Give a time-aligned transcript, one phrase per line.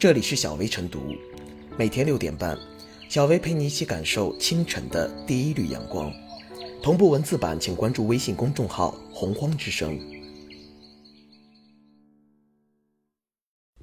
[0.00, 1.14] 这里是小薇晨读，
[1.76, 2.58] 每天六点半，
[3.10, 6.10] 小薇陪你一起感受清晨的第一缕阳光。
[6.82, 10.00] 同步文字版，请关注微信公众号“洪荒之声”。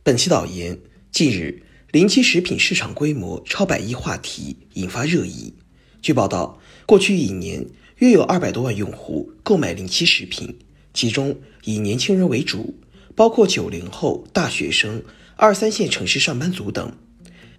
[0.01, 0.75] 本期导言：
[1.11, 1.61] 近日，
[1.91, 5.53] 临期食品市场规模超百亿话题引发热议。
[6.01, 7.63] 据报道，过去一年，
[7.97, 10.57] 约有二百多万用户购买临期食品，
[10.95, 12.73] 其中以年轻人为主，
[13.13, 15.03] 包括九零后、大学生。
[15.39, 16.91] 二三线城市上班族等，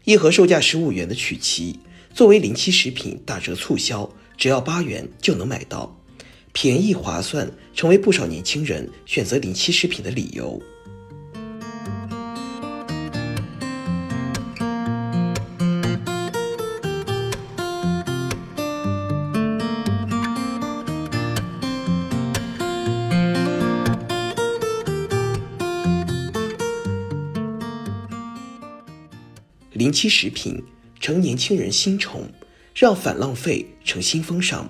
[0.02, 1.78] 一盒售价十五元的曲奇，
[2.12, 5.96] 作为临期食品打折促销，只要八元就能买到，
[6.52, 10.60] 便宜划算，成为不少年轻人选择临期食品的理由。
[29.78, 30.60] 临期食品
[30.98, 32.29] 成年轻人新宠，
[32.74, 34.68] 让反浪费成新风尚。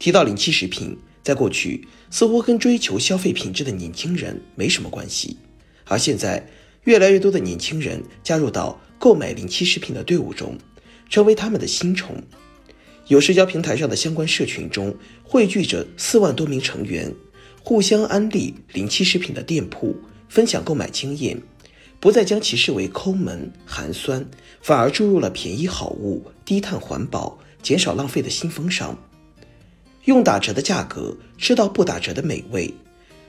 [0.00, 5.36] 提到临期食品，在过去似乎跟追求消费品质的年轻人没什么关系，
[5.84, 6.44] 而现在
[6.82, 10.58] 越来越多的年轻人加入到购买临期食品的队伍中，
[11.08, 12.20] 成为他们的新宠。
[13.06, 14.92] 有社交平台上的相关社群中
[15.22, 17.14] 汇聚着四万多名成员，
[17.62, 19.94] 互相安利临期食品的店铺，
[20.28, 21.40] 分享购买经验。
[22.02, 24.28] 不再将其视为抠门寒酸，
[24.60, 28.98] 反而注入了便宜好物、低碳环保、减少浪费的新风尚。
[30.06, 32.74] 用打折的价格吃到不打折的美味，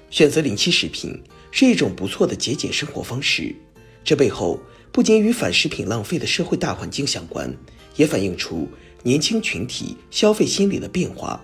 [0.10, 3.56] 选择临期食品是一种不错的节俭生活方式。
[4.04, 4.60] 这背后
[4.92, 7.56] 不仅与反食品浪费的社会大环境相关，
[7.96, 8.68] 也反映出
[9.04, 11.40] 年轻群体消费心理的变化。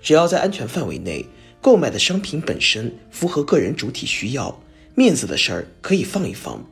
[0.00, 1.22] 只要在安全范围内，
[1.60, 4.58] 购买的商品本身符合个人主体需要。
[4.96, 6.66] 面子的事儿可以放一放。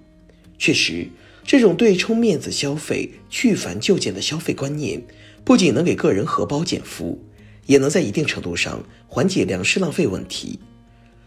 [0.58, 1.06] 确实，
[1.44, 5.02] 这种对冲面子消费、去繁就简的消费观念，
[5.44, 7.22] 不仅能给个人荷包减负，
[7.66, 10.58] 也能在一定程度上缓解粮食浪费问题。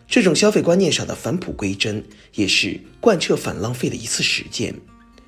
[0.07, 2.03] 这种消费观念上的返璞归真，
[2.33, 4.73] 也是贯彻反浪费的一次实践。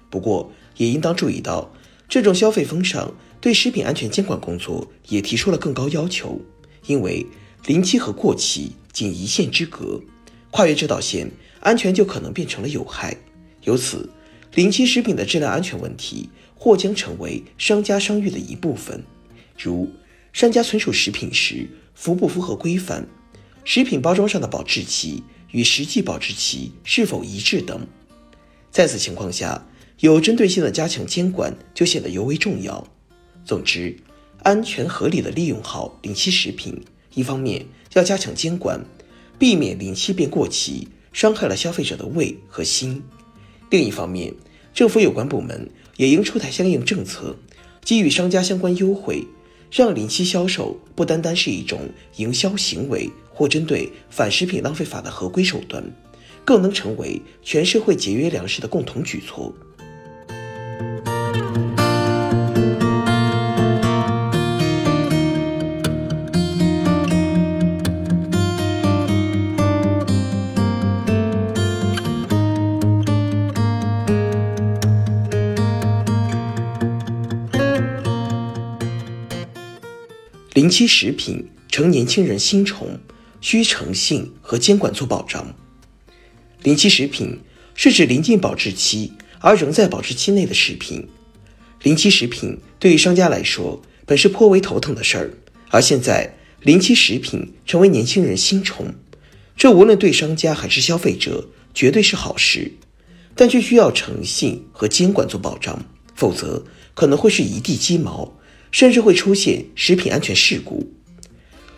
[0.09, 1.71] 不过，也应当注意到，
[2.07, 6.41] 这种消费风尚对食品安全监管工作也提出了更高要求，
[6.87, 7.23] 因为
[7.67, 10.01] 临期和过期仅一线之隔，
[10.49, 11.29] 跨越这道线。
[11.61, 13.15] 安全就可能变成了有害，
[13.63, 14.09] 由此，
[14.53, 19.03] 临期食品的质量安全问题或将成为商家商誉的一部分，
[19.57, 19.89] 如
[20.31, 23.07] 商家存储食品时符不符合规范，
[23.65, 27.85] 食品包装上的保质期与实际保质期是否一致等。
[28.71, 29.67] 在此情况下，
[29.99, 32.87] 有针对性的加强监管就显得尤为重要。
[33.43, 33.97] 总之，
[34.43, 36.81] 安全合理的利用好临期食品，
[37.15, 38.79] 一方面要加强监管，
[39.37, 40.87] 避免临期变过期。
[41.11, 43.01] 伤害了消费者的胃和心。
[43.69, 44.33] 另一方面，
[44.73, 47.35] 政府有关部门也应出台相应政策，
[47.81, 49.23] 给予商家相关优惠，
[49.71, 51.81] 让临期销售不单单是一种
[52.17, 55.83] 营销行为或针对反食品浪费法的合规手段，
[56.43, 59.53] 更能成为全社会节约粮食的共同举措。
[80.59, 82.99] 临期食品成年轻人新宠，
[83.39, 85.55] 需诚信和监管做保障。
[86.63, 87.39] 临期食品
[87.75, 91.07] 是指临近保质期而仍在保质期内的食品。
[91.83, 95.31] 临期食品对于商家来说本是颇为头疼的事儿，
[95.69, 98.93] 而现在临期食品成为年轻人新宠，
[99.55, 102.73] 这无论对商家还是消费者绝对是好事，
[103.33, 108.33] 但却需要诚信和监管做保障，否则可能会是一地鸡毛。
[108.71, 110.91] 甚至会出现食品安全事故。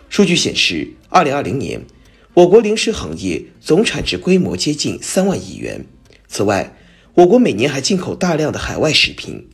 [0.08, 1.82] 数据显示，二零二零年，
[2.34, 5.86] 我国零食行业总产值规模接近三万亿元。
[6.28, 6.76] 此外，
[7.14, 9.48] 我国每年还进口大量的海外食品，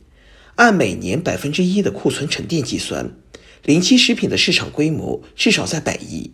[0.55, 3.15] 按每年百分之一的库存沉淀计算，
[3.63, 6.33] 临期食品的市场规模至少在百亿。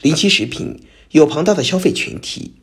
[0.00, 0.80] 临期食品
[1.10, 2.54] 有庞大的消费群体，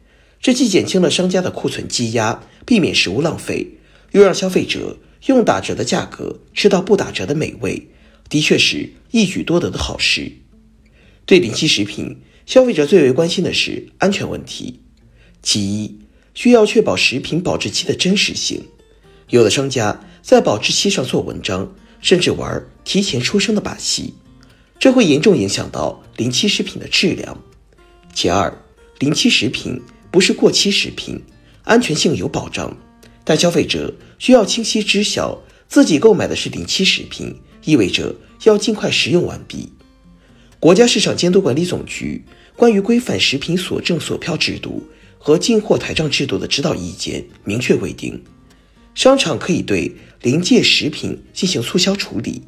[0.42, 3.78] 这既减轻了商家的库存积压，避免食物浪费，
[4.12, 4.98] 又让消费者。
[5.26, 7.90] 用打折的价格吃到不打折的美味，
[8.30, 10.32] 的确是一举多得的好事。
[11.26, 14.80] 对临期食品，消费者最为关心的是安全问题。
[15.42, 16.00] 其一，
[16.34, 18.64] 需要确保食品保质期的真实性。
[19.30, 24.14] 有的商家在保质期上做文章，甚至玩提前出生的把戏，
[24.80, 27.38] 这会严重影响到临期食品的质量。
[28.14, 28.52] 其二，
[29.00, 29.80] 临期食品
[30.10, 31.22] 不是过期食品。
[31.66, 32.76] 安全性有保障，
[33.30, 38.16] 但消费者需要清晰知晓自己购买的是临期食品，意味着
[38.46, 39.70] 要尽快食用完毕。
[40.60, 44.84] 国家市场监督管理总局关于规范食品锁证索票制度
[45.20, 48.20] 和进货台账制度的指导意见明确规定，
[48.96, 52.42] 商场可以对临界食品进行促销处理，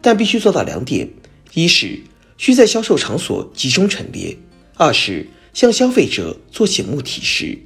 [0.00, 1.10] 但必须做到两点：
[1.54, 1.98] 一是
[2.38, 4.36] 需在销售场所集中陈列；
[4.76, 7.58] 二是向消费者做醒目提示。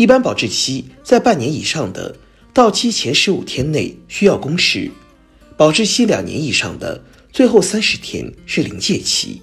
[0.00, 2.16] 一般保质期在半年以上的，
[2.54, 4.88] 到期前十五天内需要公示；
[5.58, 9.42] 保质期两年以上的，最后三十天是临界期；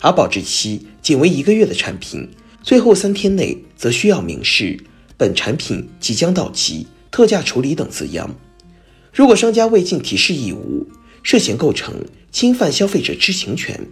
[0.00, 2.28] 而保质期仅为一个月的产品，
[2.62, 4.78] 最后三天内则需要明示
[5.16, 8.32] 本产品即将到期、特价处理等字样。
[9.12, 10.86] 如果商家未尽提示义务，
[11.24, 11.92] 涉嫌构成
[12.30, 13.84] 侵犯消费者知情权。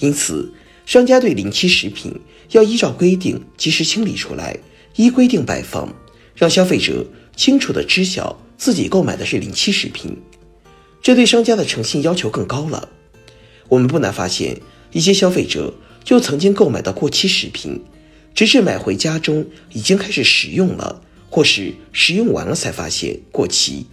[0.00, 0.50] 因此，
[0.86, 2.18] 商家对临期食品
[2.52, 4.58] 要依照规定及时清理出来。
[4.96, 5.94] 依规定摆放，
[6.34, 10.16] 让消费者清楚地知晓自己购买的是临期食品，
[11.02, 12.88] 这对商家的诚信要求更高了。
[13.68, 14.60] 我们不难发现，
[14.92, 15.74] 一些消费者
[16.04, 17.82] 就曾经购买到过期食品，
[18.34, 23.86] 直至买回家中已经开始食用了，或是食用完了才发现过期。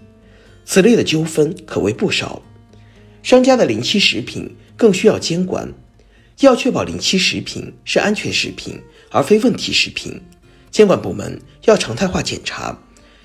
[0.66, 2.42] 此类的纠纷可谓不少。
[3.24, 5.74] 商家的临期食品更需要监管，
[6.42, 8.80] 要确保临期食品是安全食品，
[9.10, 10.22] 而非问题食品。
[10.71, 12.80] 监管部门要常态化检查，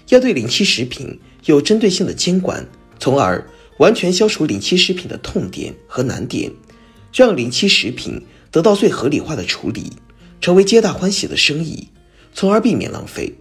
[0.09, 2.67] 要对临期食品有针对性的监管，
[2.99, 3.47] 从而
[3.79, 6.51] 完全消除临期食品的痛点和难点，
[7.13, 9.93] 让临期食品得到最合理化的处理，
[10.41, 11.89] 成为皆大欢喜的生意，
[12.33, 13.35] 从而避免浪费。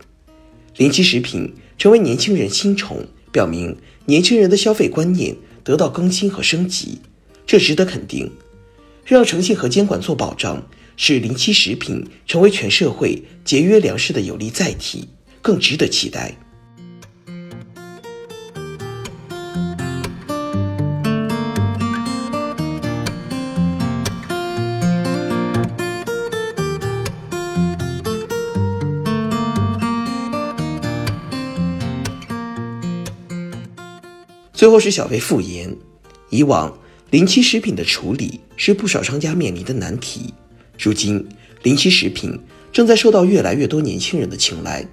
[0.77, 7.00] 临期食品成为年轻人新宠，表明年轻人的消费观念得到更新和升级，
[7.45, 8.31] 这值得肯定。
[9.05, 10.65] 让诚信和监管做保障。
[10.95, 15.07] 使临期食品成为全社会节约粮食的有力载体，
[15.41, 16.35] 更值得期待。
[34.53, 35.75] 最后是小薇复言，
[36.29, 36.73] 以往
[37.09, 40.33] 临期食品的处理是不少商家面临的难题。
[40.77, 41.27] 如今，
[41.61, 42.39] 临期食品
[42.71, 44.87] 正在受到越来越多年轻人的青睐。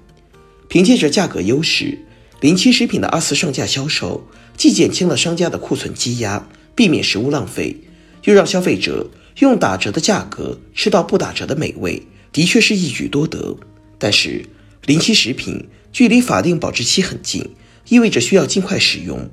[0.68, 1.98] 凭借着价格优势，
[2.40, 4.24] 临期食品的二次上架销售，
[4.56, 7.76] 既减轻了商家的库存积压，避免食物浪费，
[8.24, 13.56] 又让消费者用打折的价格吃到不打折的美味，的确是一举多得。
[13.98, 14.44] 但是，
[14.86, 17.44] 临期食品距离法定保质期很近，
[17.88, 19.28] 意味着需要尽快使用。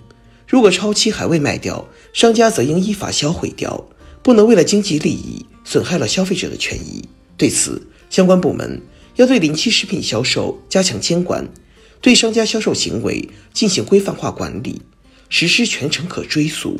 [0.48, 3.88] 如果超期还未卖掉，商家则应依法销毁掉，
[4.24, 5.46] 不能为了经济利益。
[5.70, 7.04] 损害了消费者的权益。
[7.36, 8.82] 对此，相关部门
[9.18, 11.50] 要对临期食品销售加强监管，
[12.00, 14.82] 对商家销售行为进行规范化管理，
[15.28, 16.80] 实施全程可追溯，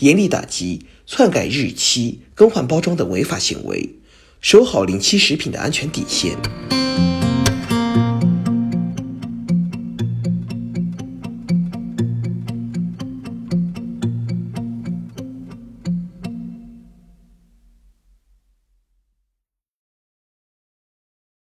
[0.00, 3.94] 严厉打击篡改日期、更换包装等违法行为，
[4.42, 6.36] 守好临期食品的安全底线。